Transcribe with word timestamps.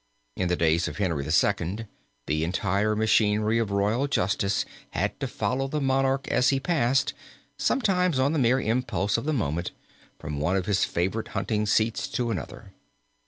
In 0.35 0.47
the 0.47 0.55
days 0.55 0.87
of 0.87 0.97
Henry 0.97 1.23
II. 1.23 1.85
the 2.25 2.43
entire 2.43 2.95
machinery 2.95 3.59
of 3.59 3.69
royal 3.69 4.07
justice 4.07 4.65
had 4.89 5.19
to 5.19 5.27
follow 5.27 5.67
the 5.67 5.79
monarch 5.79 6.27
as 6.29 6.49
he 6.49 6.59
passed, 6.59 7.13
sometimes 7.55 8.17
on 8.17 8.33
the 8.33 8.39
mere 8.39 8.59
impulse 8.59 9.15
of 9.15 9.25
the 9.25 9.31
moment, 9.33 9.69
from 10.17 10.39
one 10.39 10.55
of 10.57 10.65
his 10.65 10.85
favorite 10.85 11.27
hunting 11.37 11.67
seats 11.67 12.07
to 12.07 12.31
another. 12.31 12.73